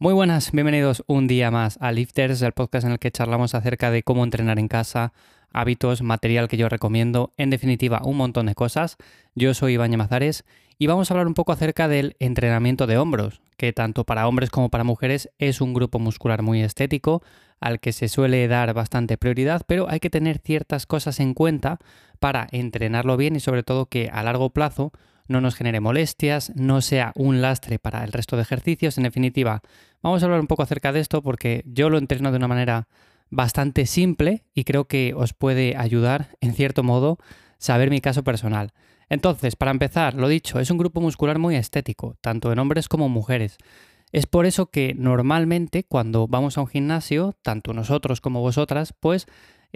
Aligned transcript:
Muy 0.00 0.12
buenas, 0.12 0.50
bienvenidos 0.50 1.04
un 1.06 1.28
día 1.28 1.52
más 1.52 1.78
a 1.80 1.92
Lifters, 1.92 2.42
el 2.42 2.50
podcast 2.50 2.84
en 2.84 2.92
el 2.92 2.98
que 2.98 3.12
charlamos 3.12 3.54
acerca 3.54 3.92
de 3.92 4.02
cómo 4.02 4.24
entrenar 4.24 4.58
en 4.58 4.66
casa, 4.66 5.12
hábitos, 5.52 6.02
material 6.02 6.48
que 6.48 6.56
yo 6.56 6.68
recomiendo, 6.68 7.32
en 7.36 7.48
definitiva, 7.48 8.02
un 8.04 8.16
montón 8.16 8.46
de 8.46 8.56
cosas. 8.56 8.96
Yo 9.36 9.54
soy 9.54 9.74
Iván 9.74 9.96
Mazares 9.96 10.44
y 10.80 10.88
vamos 10.88 11.08
a 11.08 11.14
hablar 11.14 11.28
un 11.28 11.34
poco 11.34 11.52
acerca 11.52 11.86
del 11.86 12.16
entrenamiento 12.18 12.88
de 12.88 12.98
hombros, 12.98 13.40
que 13.56 13.72
tanto 13.72 14.02
para 14.02 14.26
hombres 14.26 14.50
como 14.50 14.68
para 14.68 14.82
mujeres 14.82 15.30
es 15.38 15.60
un 15.60 15.74
grupo 15.74 16.00
muscular 16.00 16.42
muy 16.42 16.60
estético, 16.60 17.22
al 17.60 17.78
que 17.78 17.92
se 17.92 18.08
suele 18.08 18.48
dar 18.48 18.74
bastante 18.74 19.16
prioridad, 19.16 19.62
pero 19.64 19.88
hay 19.88 20.00
que 20.00 20.10
tener 20.10 20.38
ciertas 20.38 20.86
cosas 20.86 21.20
en 21.20 21.34
cuenta 21.34 21.78
para 22.18 22.48
entrenarlo 22.50 23.16
bien 23.16 23.36
y 23.36 23.40
sobre 23.40 23.62
todo 23.62 23.86
que 23.86 24.10
a 24.12 24.24
largo 24.24 24.50
plazo 24.50 24.90
no 25.28 25.40
nos 25.40 25.54
genere 25.54 25.80
molestias, 25.80 26.52
no 26.54 26.80
sea 26.80 27.12
un 27.14 27.40
lastre 27.40 27.78
para 27.78 28.04
el 28.04 28.12
resto 28.12 28.36
de 28.36 28.42
ejercicios. 28.42 28.98
En 28.98 29.04
definitiva, 29.04 29.62
vamos 30.02 30.22
a 30.22 30.26
hablar 30.26 30.40
un 30.40 30.46
poco 30.46 30.62
acerca 30.62 30.92
de 30.92 31.00
esto 31.00 31.22
porque 31.22 31.62
yo 31.66 31.90
lo 31.90 31.98
entreno 31.98 32.30
de 32.30 32.36
una 32.36 32.48
manera 32.48 32.88
bastante 33.30 33.86
simple 33.86 34.44
y 34.54 34.64
creo 34.64 34.86
que 34.86 35.14
os 35.14 35.32
puede 35.32 35.76
ayudar, 35.76 36.36
en 36.40 36.54
cierto 36.54 36.82
modo, 36.82 37.18
saber 37.58 37.90
mi 37.90 38.00
caso 38.00 38.22
personal. 38.22 38.72
Entonces, 39.08 39.56
para 39.56 39.70
empezar, 39.70 40.14
lo 40.14 40.28
dicho, 40.28 40.60
es 40.60 40.70
un 40.70 40.78
grupo 40.78 41.00
muscular 41.00 41.38
muy 41.38 41.56
estético, 41.56 42.16
tanto 42.20 42.52
en 42.52 42.58
hombres 42.58 42.88
como 42.88 43.08
mujeres. 43.08 43.58
Es 44.12 44.26
por 44.26 44.46
eso 44.46 44.66
que 44.66 44.94
normalmente 44.96 45.82
cuando 45.82 46.28
vamos 46.28 46.56
a 46.56 46.60
un 46.60 46.68
gimnasio, 46.68 47.34
tanto 47.42 47.72
nosotros 47.72 48.20
como 48.20 48.40
vosotras, 48.40 48.94
pues 48.98 49.26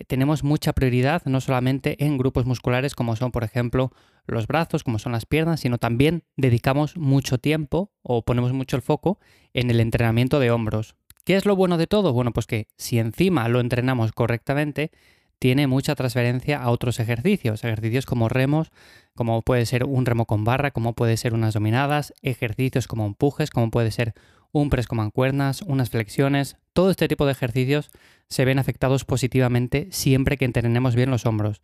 tenemos 0.07 0.45
mucha 0.45 0.73
prioridad 0.73 1.23
no 1.25 1.41
solamente 1.41 2.05
en 2.05 2.19
grupos 2.19 2.47
musculares 2.47 2.95
como 2.95 3.17
son, 3.17 3.33
por 3.33 3.45
ejemplo, 3.45 3.93
los 4.27 4.47
brazos, 4.47 4.85
como 4.85 4.99
son 4.99 5.13
las 5.13 5.27
piernas, 5.27 5.61
sino 5.61 5.79
también 5.79 6.25
dedicamos 6.37 6.97
mucho 6.97 7.39
tiempo 7.39 7.93
o 8.03 8.23
ponemos 8.23 8.53
mucho 8.53 8.77
el 8.77 8.83
foco 8.83 9.19
en 9.55 9.71
el 9.71 9.81
entrenamiento 9.81 10.39
de 10.41 10.51
hombros. 10.51 10.95
¿Qué 11.25 11.37
es 11.37 11.47
lo 11.47 11.57
bueno 11.57 11.77
de 11.79 11.87
todo? 11.87 12.13
Bueno, 12.13 12.33
pues 12.33 12.47
que 12.47 12.69
si 12.77 12.99
encima 12.99 13.49
lo 13.49 13.61
entrenamos 13.61 14.13
correctamente, 14.13 14.91
tiene 15.39 15.67
mucha 15.67 15.95
transferencia 15.95 16.61
a 16.61 16.71
otros 16.71 17.01
ejercicios, 17.01 17.65
ejercicios 17.65 18.07
como 18.07 18.29
remos, 18.29 18.71
como 19.15 19.43
puede 19.43 19.67
ser 19.67 19.85
un 19.85 20.05
remo 20.05 20.27
con 20.27 20.45
barra, 20.45 20.71
como 20.71 20.95
puede 20.95 21.17
ser 21.17 21.35
unas 21.35 21.55
dominadas, 21.55 22.13
ejercicios 22.23 22.89
como 22.89 23.07
empujes, 23.07 23.51
como 23.51 23.71
puede 23.71 23.91
ser 23.91 24.15
un 24.53 24.71
press 24.71 24.87
con 24.87 24.99
mancuernas, 24.99 25.63
unas 25.63 25.91
flexiones, 25.91 26.57
todo 26.73 26.91
este 26.91 27.09
tipo 27.09 27.27
de 27.27 27.33
ejercicios 27.33 27.91
se 28.29 28.45
ven 28.45 28.59
afectados 28.59 29.05
positivamente 29.05 29.89
siempre 29.91 30.37
que 30.37 30.45
entrenemos 30.45 30.95
bien 30.95 31.11
los 31.11 31.27
hombros. 31.27 31.61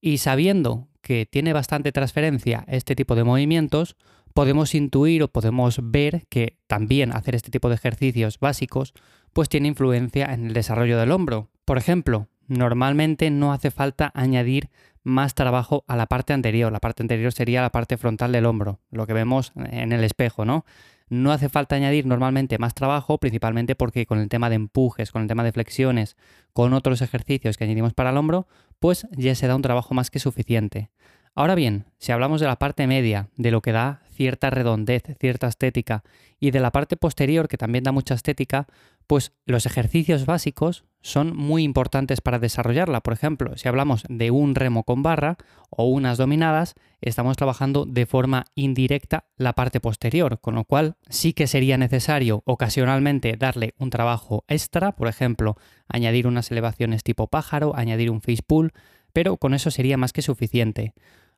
Y 0.00 0.18
sabiendo 0.18 0.88
que 1.00 1.26
tiene 1.26 1.52
bastante 1.52 1.92
transferencia 1.92 2.64
este 2.68 2.94
tipo 2.94 3.14
de 3.14 3.24
movimientos, 3.24 3.96
podemos 4.34 4.74
intuir 4.74 5.22
o 5.22 5.28
podemos 5.28 5.78
ver 5.82 6.26
que 6.28 6.58
también 6.66 7.12
hacer 7.12 7.34
este 7.34 7.50
tipo 7.50 7.68
de 7.68 7.76
ejercicios 7.76 8.38
básicos 8.38 8.92
pues 9.32 9.48
tiene 9.48 9.68
influencia 9.68 10.32
en 10.32 10.46
el 10.46 10.52
desarrollo 10.52 10.98
del 10.98 11.12
hombro. 11.12 11.48
Por 11.64 11.78
ejemplo, 11.78 12.28
normalmente 12.46 13.30
no 13.30 13.52
hace 13.52 13.70
falta 13.70 14.12
añadir 14.14 14.70
más 15.02 15.34
trabajo 15.34 15.84
a 15.86 15.96
la 15.96 16.06
parte 16.06 16.32
anterior. 16.32 16.72
La 16.72 16.80
parte 16.80 17.02
anterior 17.02 17.32
sería 17.32 17.62
la 17.62 17.70
parte 17.70 17.96
frontal 17.96 18.32
del 18.32 18.46
hombro, 18.46 18.80
lo 18.90 19.06
que 19.06 19.12
vemos 19.12 19.52
en 19.54 19.92
el 19.92 20.04
espejo, 20.04 20.44
¿no? 20.44 20.64
No 21.08 21.30
hace 21.30 21.48
falta 21.48 21.76
añadir 21.76 22.04
normalmente 22.04 22.58
más 22.58 22.74
trabajo, 22.74 23.18
principalmente 23.18 23.76
porque 23.76 24.06
con 24.06 24.18
el 24.18 24.28
tema 24.28 24.50
de 24.50 24.56
empujes, 24.56 25.12
con 25.12 25.22
el 25.22 25.28
tema 25.28 25.44
de 25.44 25.52
flexiones, 25.52 26.16
con 26.52 26.72
otros 26.72 27.00
ejercicios 27.00 27.56
que 27.56 27.64
añadimos 27.64 27.94
para 27.94 28.10
el 28.10 28.16
hombro, 28.16 28.48
pues 28.80 29.06
ya 29.12 29.34
se 29.34 29.46
da 29.46 29.54
un 29.54 29.62
trabajo 29.62 29.94
más 29.94 30.10
que 30.10 30.18
suficiente. 30.18 30.90
Ahora 31.34 31.54
bien, 31.54 31.84
si 31.98 32.12
hablamos 32.12 32.40
de 32.40 32.46
la 32.46 32.56
parte 32.56 32.86
media, 32.86 33.28
de 33.36 33.50
lo 33.50 33.60
que 33.60 33.70
da 33.70 34.00
cierta 34.10 34.50
redondez, 34.50 35.02
cierta 35.20 35.46
estética, 35.46 36.02
y 36.40 36.50
de 36.50 36.60
la 36.60 36.72
parte 36.72 36.96
posterior, 36.96 37.46
que 37.46 37.58
también 37.58 37.84
da 37.84 37.92
mucha 37.92 38.14
estética, 38.14 38.66
pues 39.06 39.32
los 39.44 39.66
ejercicios 39.66 40.26
básicos 40.26 40.84
son 41.00 41.36
muy 41.36 41.62
importantes 41.62 42.20
para 42.20 42.40
desarrollarla. 42.40 43.00
Por 43.00 43.12
ejemplo, 43.12 43.56
si 43.56 43.68
hablamos 43.68 44.04
de 44.08 44.32
un 44.32 44.56
remo 44.56 44.82
con 44.82 45.04
barra 45.04 45.36
o 45.70 45.84
unas 45.86 46.18
dominadas, 46.18 46.74
estamos 47.00 47.36
trabajando 47.36 47.86
de 47.86 48.06
forma 48.06 48.46
indirecta 48.56 49.26
la 49.36 49.52
parte 49.52 49.78
posterior, 49.78 50.40
con 50.40 50.56
lo 50.56 50.64
cual 50.64 50.96
sí 51.08 51.32
que 51.32 51.46
sería 51.46 51.78
necesario 51.78 52.42
ocasionalmente 52.44 53.36
darle 53.36 53.74
un 53.78 53.90
trabajo 53.90 54.44
extra, 54.48 54.92
por 54.92 55.06
ejemplo, 55.06 55.56
añadir 55.86 56.26
unas 56.26 56.50
elevaciones 56.50 57.04
tipo 57.04 57.28
pájaro, 57.28 57.76
añadir 57.76 58.10
un 58.10 58.20
face 58.20 58.42
pull, 58.44 58.72
pero 59.12 59.36
con 59.36 59.54
eso 59.54 59.70
sería 59.70 59.96
más 59.96 60.12
que 60.12 60.22
suficiente. 60.22 60.92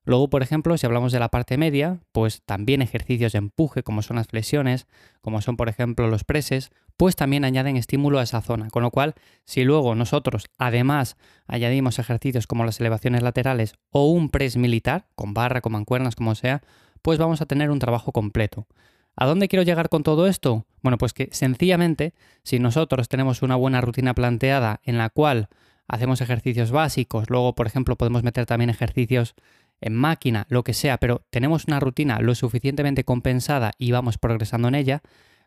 Luego, 0.05 0.31
por 0.31 0.43
ejemplo, 0.43 0.79
si 0.79 0.87
hablamos 0.87 1.13
de 1.13 1.21
la 1.21 1.29
parte 1.29 1.59
media, 1.59 2.01
pues 2.13 2.41
también 2.47 2.81
ejercicios 2.81 3.33
de 3.33 3.39
empuje, 3.39 3.83
como 3.83 4.01
son 4.01 4.17
las 4.17 4.29
flexiones, 4.29 4.87
como 5.21 5.43
son, 5.43 5.59
por 5.59 5.69
ejemplo, 5.69 6.09
los 6.09 6.25
preses, 6.25 6.71
pues 6.99 7.15
también 7.17 7.45
añaden 7.45 7.77
estímulo 7.77 8.19
a 8.19 8.25
esa 8.25 8.43
zona. 8.43 8.69
Con 8.69 8.83
lo 8.83 8.91
cual, 8.91 9.15
si 9.45 9.65
luego 9.65 9.95
nosotros 9.95 10.51
además 10.59 11.17
añadimos 11.47 11.99
ejercicios 12.01 12.47
como 12.47 12.65
las 12.65 12.81
elevaciones 12.81 13.23
laterales 13.23 13.75
o 13.91 14.11
un 14.11 14.29
press 14.29 14.57
militar, 14.57 15.07
con 15.15 15.33
barra, 15.33 15.61
con 15.61 15.73
mancuernas, 15.73 16.17
como 16.17 16.35
sea, 16.35 16.61
pues 17.01 17.19
vamos 17.19 17.41
a 17.41 17.47
tener 17.47 17.71
un 17.71 17.79
trabajo 17.79 18.11
completo. 18.11 18.67
¿A 19.15 19.27
dónde 19.27 19.47
quiero 19.47 19.63
llegar 19.63 19.89
con 19.89 20.03
todo 20.03 20.27
esto? 20.27 20.67
Bueno, 20.83 20.99
pues 20.99 21.13
que 21.13 21.29
sencillamente, 21.31 22.15
si 22.43 22.59
nosotros 22.59 23.09
tenemos 23.09 23.43
una 23.43 23.55
buena 23.55 23.81
rutina 23.81 24.13
planteada 24.13 24.81
en 24.83 24.99
la 24.99 25.09
cual 25.09 25.49
hacemos 25.87 26.21
ejercicios 26.21 26.73
básicos, 26.73 27.31
luego, 27.31 27.55
por 27.55 27.69
ejemplo, 27.69 27.97
podemos 27.97 28.25
meter 28.25 28.45
también 28.45 28.71
ejercicios 28.71 29.37
en 29.81 29.95
máquina, 29.95 30.47
lo 30.49 30.65
que 30.65 30.75
sea, 30.75 30.99
pero 30.99 31.23
tenemos 31.31 31.67
una 31.67 31.79
rutina 31.79 32.19
lo 32.19 32.35
suficientemente 32.35 33.05
compensada 33.05 33.71
y 33.79 33.93
vamos 33.93 34.19
progresando 34.19 34.67
en 34.67 34.75
ella, 34.75 35.03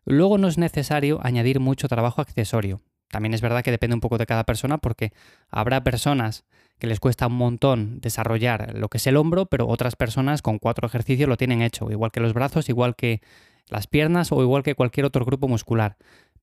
luego 0.06 0.38
no 0.38 0.48
es 0.48 0.58
necesario 0.58 1.20
añadir 1.24 1.60
mucho 1.60 1.88
trabajo 1.88 2.22
accesorio. 2.22 2.82
También 3.10 3.34
es 3.34 3.42
verdad 3.42 3.64
que 3.64 3.72
depende 3.72 3.94
un 3.94 4.02
poco 4.02 4.18
de 4.18 4.26
cada 4.26 4.46
persona 4.46 4.78
porque 4.78 5.12
habrá 5.50 5.84
personas 5.84 6.46
que 6.80 6.88
les 6.88 7.00
cuesta 7.00 7.28
un 7.28 7.36
montón 7.36 8.00
desarrollar 8.00 8.76
lo 8.76 8.90
que 8.90 8.98
es 8.98 9.06
el 9.06 9.18
hombro, 9.18 9.46
pero 9.46 9.68
otras 9.68 9.96
personas 9.96 10.42
con 10.42 10.58
cuatro 10.58 10.88
ejercicios 10.88 11.30
lo 11.30 11.38
tienen 11.38 11.62
hecho, 11.62 11.92
igual 11.92 12.12
que 12.12 12.22
los 12.22 12.34
brazos, 12.34 12.70
igual 12.70 12.96
que 12.96 13.22
las 13.70 13.86
piernas 13.86 14.32
o 14.32 14.42
igual 14.42 14.64
que 14.64 14.76
cualquier 14.76 15.06
otro 15.06 15.24
grupo 15.24 15.48
muscular. 15.48 15.98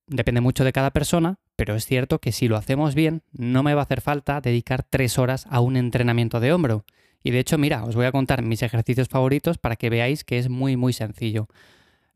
Depende 0.06 0.40
mucho 0.40 0.64
de 0.64 0.72
cada 0.72 0.90
persona, 0.90 1.38
pero 1.56 1.74
es 1.74 1.84
cierto 1.84 2.20
que 2.20 2.32
si 2.32 2.48
lo 2.48 2.56
hacemos 2.56 2.94
bien, 2.94 3.22
no 3.32 3.62
me 3.62 3.74
va 3.74 3.82
a 3.82 3.84
hacer 3.84 4.00
falta 4.00 4.40
dedicar 4.40 4.84
tres 4.88 5.18
horas 5.18 5.46
a 5.50 5.60
un 5.60 5.76
entrenamiento 5.76 6.40
de 6.40 6.52
hombro. 6.52 6.84
Y 7.22 7.30
de 7.30 7.40
hecho, 7.40 7.58
mira, 7.58 7.84
os 7.84 7.96
voy 7.96 8.06
a 8.06 8.12
contar 8.12 8.42
mis 8.42 8.62
ejercicios 8.62 9.08
favoritos 9.08 9.58
para 9.58 9.76
que 9.76 9.90
veáis 9.90 10.24
que 10.24 10.38
es 10.38 10.48
muy 10.48 10.76
muy 10.76 10.92
sencillo. 10.92 11.48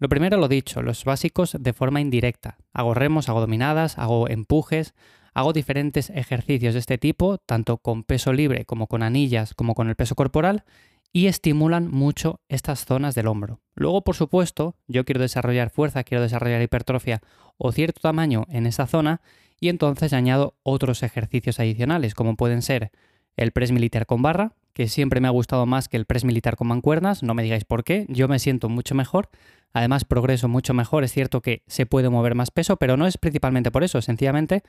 Lo 0.02 0.08
primero 0.08 0.36
lo 0.36 0.48
dicho, 0.48 0.82
los 0.82 1.04
básicos 1.04 1.56
de 1.60 1.72
forma 1.72 2.00
indirecta. 2.00 2.58
Hago 2.72 2.92
remos, 2.92 3.28
hago 3.28 3.40
dominadas, 3.40 3.98
hago 3.98 4.28
empujes, 4.28 4.94
hago 5.32 5.52
diferentes 5.52 6.10
ejercicios 6.10 6.74
de 6.74 6.80
este 6.80 6.98
tipo, 6.98 7.38
tanto 7.38 7.76
con 7.76 8.02
peso 8.02 8.32
libre 8.32 8.64
como 8.64 8.88
con 8.88 9.04
anillas, 9.04 9.54
como 9.54 9.76
con 9.76 9.88
el 9.88 9.94
peso 9.94 10.16
corporal, 10.16 10.64
y 11.12 11.28
estimulan 11.28 11.88
mucho 11.88 12.40
estas 12.48 12.84
zonas 12.84 13.14
del 13.14 13.28
hombro. 13.28 13.60
Luego, 13.76 14.02
por 14.02 14.16
supuesto, 14.16 14.74
yo 14.88 15.04
quiero 15.04 15.20
desarrollar 15.20 15.70
fuerza, 15.70 16.02
quiero 16.02 16.20
desarrollar 16.20 16.62
hipertrofia 16.62 17.20
o 17.56 17.70
cierto 17.70 18.00
tamaño 18.00 18.44
en 18.48 18.66
esa 18.66 18.88
zona, 18.88 19.20
y 19.60 19.68
entonces 19.68 20.12
añado 20.12 20.56
otros 20.64 21.04
ejercicios 21.04 21.60
adicionales, 21.60 22.16
como 22.16 22.34
pueden 22.34 22.62
ser 22.62 22.90
el 23.36 23.52
press 23.52 23.70
militar 23.70 24.06
con 24.06 24.20
barra, 24.20 24.56
que 24.72 24.88
siempre 24.88 25.20
me 25.20 25.28
ha 25.28 25.30
gustado 25.30 25.66
más 25.66 25.88
que 25.88 25.96
el 25.96 26.06
press 26.06 26.24
militar 26.24 26.56
con 26.56 26.68
mancuernas, 26.68 27.22
no 27.22 27.34
me 27.34 27.42
digáis 27.42 27.64
por 27.64 27.84
qué, 27.84 28.06
yo 28.08 28.28
me 28.28 28.38
siento 28.38 28.68
mucho 28.68 28.94
mejor, 28.94 29.28
además 29.72 30.04
progreso 30.04 30.48
mucho 30.48 30.74
mejor, 30.74 31.04
es 31.04 31.12
cierto 31.12 31.40
que 31.40 31.62
se 31.66 31.86
puede 31.86 32.08
mover 32.08 32.34
más 32.34 32.50
peso, 32.50 32.76
pero 32.76 32.96
no 32.96 33.06
es 33.06 33.18
principalmente 33.18 33.70
por 33.70 33.84
eso, 33.84 34.00
sencillamente 34.00 34.62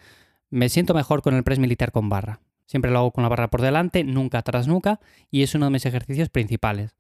me 0.50 0.70
siento 0.70 0.94
mejor 0.94 1.22
con 1.22 1.36
el 1.36 1.44
press 1.44 1.60
militar 1.60 1.92
con 1.92 2.10
barra. 2.10 2.40
Siempre 2.66 2.92
lo 2.92 3.00
hago 3.00 3.12
con 3.12 3.24
la 3.24 3.30
barra 3.30 3.50
por 3.50 3.62
delante, 3.62 4.04
nunca 4.04 4.40
atrás 4.40 4.68
nunca, 4.68 5.00
y 5.30 5.44
es 5.44 5.56
uno 5.56 5.66
de 5.66 5.72
mis 5.72 5.86
ejercicios 5.86 6.30
principales. 6.30 6.96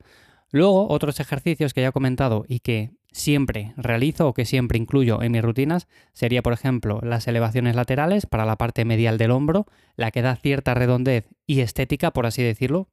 Luego, 0.51 0.87
otros 0.89 1.19
ejercicios 1.19 1.73
que 1.73 1.81
ya 1.81 1.87
he 1.87 1.91
comentado 1.91 2.45
y 2.47 2.59
que 2.59 2.91
siempre 3.13 3.73
realizo 3.77 4.27
o 4.27 4.33
que 4.33 4.43
siempre 4.43 4.77
incluyo 4.77 5.21
en 5.21 5.31
mis 5.31 5.41
rutinas 5.41 5.87
sería, 6.11 6.41
por 6.41 6.51
ejemplo, 6.51 6.99
las 7.01 7.27
elevaciones 7.27 7.75
laterales 7.75 8.25
para 8.25 8.45
la 8.45 8.57
parte 8.57 8.83
medial 8.83 9.17
del 9.17 9.31
hombro, 9.31 9.67
la 9.95 10.11
que 10.11 10.21
da 10.21 10.35
cierta 10.35 10.73
redondez 10.73 11.29
y 11.47 11.61
estética, 11.61 12.11
por 12.11 12.25
así 12.25 12.43
decirlo. 12.43 12.89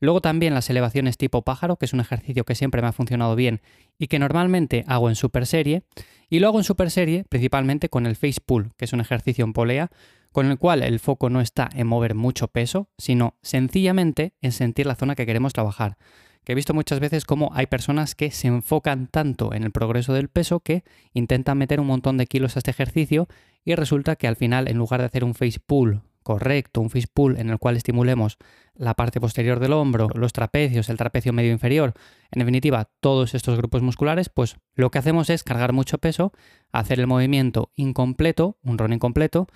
Luego 0.00 0.22
también 0.22 0.54
las 0.54 0.70
elevaciones 0.70 1.18
tipo 1.18 1.42
pájaro, 1.42 1.76
que 1.76 1.84
es 1.84 1.92
un 1.92 2.00
ejercicio 2.00 2.44
que 2.44 2.54
siempre 2.54 2.80
me 2.80 2.88
ha 2.88 2.92
funcionado 2.92 3.36
bien 3.36 3.60
y 3.98 4.06
que 4.06 4.18
normalmente 4.18 4.84
hago 4.88 5.10
en 5.10 5.14
super 5.14 5.46
serie. 5.46 5.82
Y 6.30 6.38
lo 6.38 6.48
hago 6.48 6.58
en 6.58 6.64
super 6.64 6.90
serie 6.90 7.24
principalmente 7.28 7.90
con 7.90 8.06
el 8.06 8.16
face 8.16 8.40
pull, 8.44 8.72
que 8.78 8.86
es 8.86 8.94
un 8.94 9.00
ejercicio 9.00 9.44
en 9.44 9.52
polea, 9.52 9.90
con 10.32 10.46
el 10.50 10.58
cual 10.58 10.82
el 10.82 11.00
foco 11.00 11.28
no 11.28 11.42
está 11.42 11.68
en 11.74 11.86
mover 11.86 12.14
mucho 12.14 12.48
peso, 12.48 12.88
sino 12.96 13.36
sencillamente 13.42 14.32
en 14.40 14.52
sentir 14.52 14.86
la 14.86 14.94
zona 14.94 15.14
que 15.14 15.26
queremos 15.26 15.52
trabajar 15.52 15.98
que 16.44 16.52
he 16.52 16.54
visto 16.54 16.74
muchas 16.74 17.00
veces 17.00 17.24
cómo 17.24 17.50
hay 17.54 17.66
personas 17.66 18.14
que 18.14 18.30
se 18.30 18.48
enfocan 18.48 19.06
tanto 19.06 19.52
en 19.54 19.64
el 19.64 19.70
progreso 19.70 20.12
del 20.12 20.28
peso 20.28 20.60
que 20.60 20.84
intentan 21.12 21.58
meter 21.58 21.80
un 21.80 21.86
montón 21.86 22.16
de 22.16 22.26
kilos 22.26 22.56
a 22.56 22.60
este 22.60 22.70
ejercicio 22.70 23.28
y 23.64 23.74
resulta 23.74 24.16
que 24.16 24.26
al 24.26 24.36
final 24.36 24.68
en 24.68 24.78
lugar 24.78 25.00
de 25.00 25.06
hacer 25.06 25.24
un 25.24 25.34
face 25.34 25.60
pull 25.64 26.02
correcto, 26.22 26.80
un 26.80 26.90
fish 26.90 27.06
pull 27.12 27.38
en 27.38 27.50
el 27.50 27.58
cual 27.58 27.76
estimulemos 27.76 28.38
la 28.74 28.94
parte 28.94 29.20
posterior 29.20 29.58
del 29.58 29.72
hombro, 29.72 30.08
los 30.14 30.32
trapecios, 30.32 30.88
el 30.88 30.96
trapecio 30.96 31.32
medio 31.32 31.50
inferior, 31.50 31.94
en 32.30 32.40
definitiva, 32.40 32.88
todos 33.00 33.34
estos 33.34 33.56
grupos 33.56 33.82
musculares, 33.82 34.28
pues 34.28 34.56
lo 34.74 34.90
que 34.90 34.98
hacemos 34.98 35.30
es 35.30 35.42
cargar 35.42 35.72
mucho 35.72 35.98
peso, 35.98 36.32
hacer 36.72 37.00
el 37.00 37.06
movimiento 37.06 37.72
incompleto, 37.74 38.58
un 38.62 38.78
run 38.78 38.92
incompleto, 38.92 39.48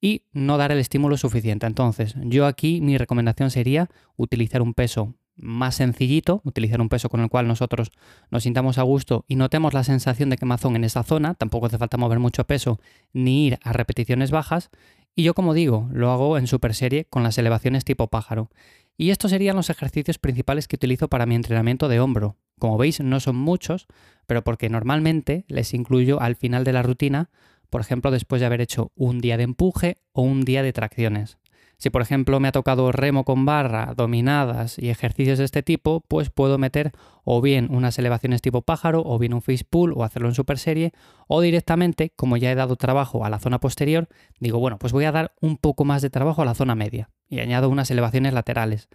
y 0.00 0.24
no 0.32 0.56
dar 0.56 0.72
el 0.72 0.78
estímulo 0.78 1.16
suficiente. 1.16 1.66
Entonces, 1.66 2.14
yo 2.22 2.46
aquí 2.46 2.80
mi 2.80 2.96
recomendación 2.96 3.50
sería 3.50 3.90
utilizar 4.16 4.62
un 4.62 4.72
peso 4.72 5.14
más 5.40 5.76
sencillito, 5.76 6.40
utilizar 6.44 6.80
un 6.80 6.88
peso 6.88 7.08
con 7.08 7.20
el 7.20 7.28
cual 7.28 7.48
nosotros 7.48 7.90
nos 8.30 8.42
sintamos 8.42 8.78
a 8.78 8.82
gusto 8.82 9.24
y 9.26 9.36
notemos 9.36 9.74
la 9.74 9.84
sensación 9.84 10.30
de 10.30 10.36
quemazón 10.36 10.76
en 10.76 10.84
esa 10.84 11.02
zona, 11.02 11.34
tampoco 11.34 11.66
hace 11.66 11.78
falta 11.78 11.96
mover 11.96 12.18
mucho 12.18 12.44
peso 12.44 12.80
ni 13.12 13.46
ir 13.46 13.58
a 13.62 13.72
repeticiones 13.72 14.30
bajas, 14.30 14.70
y 15.14 15.22
yo 15.22 15.34
como 15.34 15.54
digo, 15.54 15.88
lo 15.92 16.10
hago 16.10 16.38
en 16.38 16.46
super 16.46 16.74
serie 16.74 17.06
con 17.06 17.22
las 17.22 17.36
elevaciones 17.38 17.84
tipo 17.84 18.06
pájaro. 18.06 18.50
Y 18.96 19.10
estos 19.10 19.30
serían 19.30 19.56
los 19.56 19.70
ejercicios 19.70 20.18
principales 20.18 20.68
que 20.68 20.76
utilizo 20.76 21.08
para 21.08 21.26
mi 21.26 21.34
entrenamiento 21.34 21.88
de 21.88 22.00
hombro. 22.00 22.36
Como 22.58 22.76
veis, 22.76 23.00
no 23.00 23.18
son 23.18 23.36
muchos, 23.36 23.86
pero 24.26 24.44
porque 24.44 24.68
normalmente 24.68 25.44
les 25.48 25.72
incluyo 25.74 26.20
al 26.20 26.36
final 26.36 26.64
de 26.64 26.72
la 26.72 26.82
rutina, 26.82 27.30
por 27.70 27.80
ejemplo, 27.80 28.10
después 28.10 28.40
de 28.40 28.46
haber 28.46 28.60
hecho 28.60 28.92
un 28.94 29.20
día 29.20 29.36
de 29.36 29.44
empuje 29.44 29.96
o 30.12 30.22
un 30.22 30.42
día 30.42 30.62
de 30.62 30.72
tracciones. 30.72 31.38
Si 31.80 31.88
por 31.88 32.02
ejemplo 32.02 32.40
me 32.40 32.48
ha 32.48 32.52
tocado 32.52 32.92
remo 32.92 33.24
con 33.24 33.46
barra, 33.46 33.94
dominadas 33.96 34.78
y 34.78 34.90
ejercicios 34.90 35.38
de 35.38 35.46
este 35.46 35.62
tipo, 35.62 36.04
pues 36.08 36.28
puedo 36.28 36.58
meter 36.58 36.92
o 37.24 37.40
bien 37.40 37.68
unas 37.70 37.98
elevaciones 37.98 38.42
tipo 38.42 38.60
pájaro 38.60 39.02
o 39.02 39.18
bien 39.18 39.32
un 39.32 39.40
face 39.40 39.64
pull 39.64 39.94
o 39.96 40.04
hacerlo 40.04 40.28
en 40.28 40.34
super 40.34 40.58
serie 40.58 40.92
o 41.26 41.40
directamente, 41.40 42.10
como 42.14 42.36
ya 42.36 42.52
he 42.52 42.54
dado 42.54 42.76
trabajo 42.76 43.24
a 43.24 43.30
la 43.30 43.38
zona 43.38 43.60
posterior, 43.60 44.08
digo, 44.40 44.58
bueno, 44.58 44.78
pues 44.78 44.92
voy 44.92 45.06
a 45.06 45.12
dar 45.12 45.32
un 45.40 45.56
poco 45.56 45.86
más 45.86 46.02
de 46.02 46.10
trabajo 46.10 46.42
a 46.42 46.44
la 46.44 46.54
zona 46.54 46.74
media 46.74 47.08
y 47.30 47.40
añado 47.40 47.70
unas 47.70 47.90
elevaciones 47.90 48.34
laterales. 48.34 48.90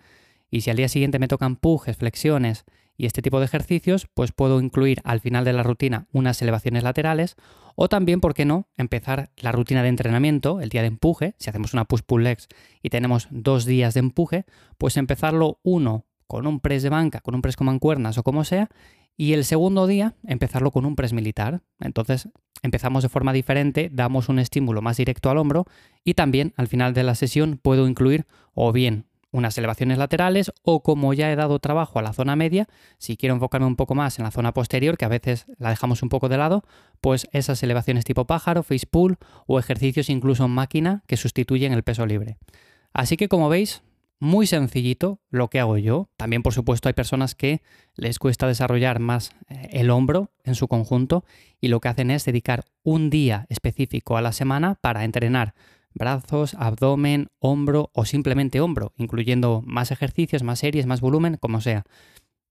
Y 0.51 0.61
si 0.61 0.69
al 0.69 0.77
día 0.77 0.87
siguiente 0.87 1.17
me 1.17 1.27
tocan 1.27 1.55
pujes, 1.55 1.97
flexiones 1.97 2.65
y 2.97 3.05
este 3.05 3.21
tipo 3.21 3.39
de 3.39 3.45
ejercicios, 3.45 4.07
pues 4.13 4.31
puedo 4.31 4.59
incluir 4.59 5.01
al 5.03 5.19
final 5.19 5.45
de 5.45 5.53
la 5.53 5.63
rutina 5.63 6.07
unas 6.11 6.41
elevaciones 6.41 6.83
laterales 6.83 7.35
o 7.75 7.89
también, 7.89 8.21
¿por 8.21 8.33
qué 8.33 8.45
no?, 8.45 8.67
empezar 8.77 9.31
la 9.37 9.51
rutina 9.51 9.83
de 9.83 9.89
entrenamiento, 9.89 10.61
el 10.61 10.69
día 10.69 10.81
de 10.81 10.87
empuje, 10.87 11.35
si 11.37 11.49
hacemos 11.49 11.73
una 11.73 11.85
push-pull 11.85 12.23
legs 12.23 12.47
y 12.81 12.89
tenemos 12.89 13.27
dos 13.31 13.65
días 13.65 13.93
de 13.93 13.99
empuje, 13.99 14.45
pues 14.77 14.97
empezarlo 14.97 15.59
uno 15.63 16.05
con 16.27 16.47
un 16.47 16.59
press 16.59 16.83
de 16.83 16.89
banca, 16.89 17.19
con 17.19 17.35
un 17.35 17.41
press 17.41 17.55
con 17.55 17.65
mancuernas 17.65 18.17
o 18.17 18.23
como 18.23 18.43
sea, 18.43 18.69
y 19.17 19.33
el 19.33 19.45
segundo 19.45 19.87
día 19.87 20.15
empezarlo 20.23 20.71
con 20.71 20.85
un 20.85 20.95
press 20.95 21.13
militar. 21.13 21.61
Entonces 21.79 22.29
empezamos 22.61 23.03
de 23.03 23.09
forma 23.09 23.33
diferente, 23.33 23.89
damos 23.91 24.29
un 24.29 24.39
estímulo 24.39 24.81
más 24.81 24.97
directo 24.97 25.29
al 25.29 25.37
hombro 25.37 25.65
y 26.03 26.15
también 26.15 26.53
al 26.57 26.67
final 26.67 26.93
de 26.93 27.03
la 27.03 27.15
sesión 27.15 27.59
puedo 27.61 27.87
incluir 27.87 28.25
o 28.53 28.71
bien 28.71 29.05
unas 29.35 29.57
elevaciones 29.57 29.97
laterales 29.97 30.51
o 30.63 30.81
como 30.81 31.13
ya 31.13 31.31
he 31.31 31.35
dado 31.35 31.59
trabajo 31.59 31.99
a 31.99 32.01
la 32.01 32.13
zona 32.13 32.35
media, 32.35 32.67
si 32.97 33.17
quiero 33.17 33.35
enfocarme 33.35 33.67
un 33.67 33.75
poco 33.75 33.93
más 33.93 34.17
en 34.17 34.23
la 34.23 34.31
zona 34.31 34.53
posterior, 34.53 34.97
que 34.97 35.05
a 35.05 35.09
veces 35.09 35.45
la 35.57 35.69
dejamos 35.69 36.01
un 36.03 36.09
poco 36.09 36.29
de 36.29 36.37
lado, 36.37 36.63
pues 37.01 37.27
esas 37.31 37.61
elevaciones 37.61 38.05
tipo 38.05 38.25
pájaro, 38.25 38.63
face 38.63 38.87
pull 38.89 39.17
o 39.45 39.59
ejercicios 39.59 40.09
incluso 40.09 40.45
en 40.45 40.51
máquina 40.51 41.03
que 41.07 41.17
sustituyen 41.17 41.73
el 41.73 41.83
peso 41.83 42.05
libre. 42.05 42.37
Así 42.93 43.17
que 43.17 43.27
como 43.27 43.49
veis, 43.49 43.83
muy 44.19 44.47
sencillito 44.47 45.19
lo 45.29 45.49
que 45.49 45.59
hago 45.59 45.77
yo. 45.77 46.09
También 46.17 46.41
por 46.41 46.53
supuesto 46.53 46.87
hay 46.87 46.93
personas 46.93 47.35
que 47.35 47.61
les 47.95 48.19
cuesta 48.19 48.47
desarrollar 48.47 48.99
más 48.99 49.31
eh, 49.49 49.67
el 49.71 49.89
hombro 49.89 50.31
en 50.43 50.55
su 50.55 50.67
conjunto 50.67 51.25
y 51.59 51.67
lo 51.67 51.79
que 51.81 51.89
hacen 51.89 52.11
es 52.11 52.25
dedicar 52.25 52.63
un 52.83 53.09
día 53.09 53.45
específico 53.49 54.17
a 54.17 54.21
la 54.21 54.31
semana 54.31 54.75
para 54.75 55.03
entrenar 55.03 55.53
brazos, 55.95 56.53
abdomen, 56.59 57.29
hombro 57.39 57.89
o 57.93 58.05
simplemente 58.05 58.61
hombro, 58.61 58.93
incluyendo 58.97 59.63
más 59.65 59.89
ejercicios, 59.89 60.43
más 60.43 60.59
series, 60.59 60.85
más 60.85 61.01
volumen, 61.01 61.37
como 61.39 61.61
sea. 61.61 61.83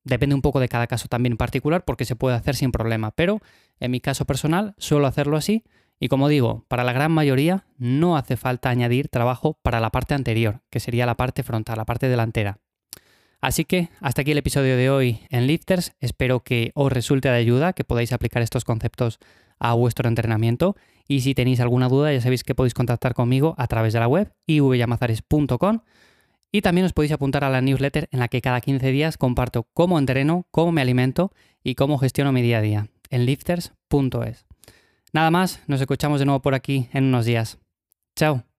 Depende 0.02 0.34
un 0.34 0.42
poco 0.42 0.60
de 0.60 0.68
cada 0.68 0.86
caso 0.86 1.08
también 1.08 1.36
particular 1.36 1.84
porque 1.84 2.04
se 2.04 2.16
puede 2.16 2.36
hacer 2.36 2.56
sin 2.56 2.72
problema, 2.72 3.12
pero 3.12 3.40
en 3.78 3.90
mi 3.90 4.00
caso 4.00 4.24
personal 4.24 4.74
suelo 4.78 5.06
hacerlo 5.06 5.36
así 5.36 5.62
y 6.00 6.08
como 6.08 6.28
digo, 6.28 6.64
para 6.68 6.84
la 6.84 6.92
gran 6.92 7.12
mayoría 7.12 7.64
no 7.78 8.16
hace 8.16 8.36
falta 8.36 8.68
añadir 8.68 9.08
trabajo 9.08 9.58
para 9.62 9.80
la 9.80 9.90
parte 9.90 10.14
anterior, 10.14 10.60
que 10.70 10.80
sería 10.80 11.06
la 11.06 11.16
parte 11.16 11.42
frontal, 11.42 11.78
la 11.78 11.84
parte 11.84 12.08
delantera. 12.08 12.58
Así 13.40 13.64
que 13.64 13.90
hasta 14.00 14.22
aquí 14.22 14.32
el 14.32 14.38
episodio 14.38 14.76
de 14.76 14.90
hoy 14.90 15.20
en 15.28 15.46
Lifters. 15.46 15.92
Espero 16.00 16.40
que 16.40 16.72
os 16.74 16.90
resulte 16.90 17.28
de 17.28 17.36
ayuda, 17.36 17.74
que 17.74 17.84
podáis 17.84 18.12
aplicar 18.12 18.42
estos 18.42 18.64
conceptos 18.64 19.18
a 19.58 19.74
vuestro 19.74 20.08
entrenamiento. 20.08 20.76
Y 21.06 21.20
si 21.20 21.34
tenéis 21.34 21.60
alguna 21.60 21.88
duda, 21.88 22.12
ya 22.12 22.20
sabéis 22.20 22.44
que 22.44 22.54
podéis 22.54 22.74
contactar 22.74 23.14
conmigo 23.14 23.54
a 23.58 23.66
través 23.66 23.92
de 23.92 24.00
la 24.00 24.08
web 24.08 24.32
ivyamazares.com. 24.46 25.80
Y 26.50 26.62
también 26.62 26.86
os 26.86 26.92
podéis 26.92 27.12
apuntar 27.12 27.42
a 27.44 27.50
la 27.50 27.60
newsletter 27.60 28.08
en 28.12 28.20
la 28.20 28.28
que 28.28 28.40
cada 28.40 28.60
15 28.60 28.90
días 28.90 29.18
comparto 29.18 29.66
cómo 29.74 29.98
entreno, 29.98 30.46
cómo 30.50 30.72
me 30.72 30.80
alimento 30.80 31.32
y 31.62 31.74
cómo 31.74 31.98
gestiono 31.98 32.32
mi 32.32 32.42
día 32.42 32.58
a 32.58 32.62
día 32.62 32.86
en 33.10 33.26
lifters.es. 33.26 34.46
Nada 35.12 35.30
más, 35.30 35.60
nos 35.66 35.80
escuchamos 35.80 36.20
de 36.20 36.26
nuevo 36.26 36.42
por 36.42 36.54
aquí 36.54 36.88
en 36.92 37.04
unos 37.04 37.24
días. 37.24 37.58
Chao. 38.16 38.53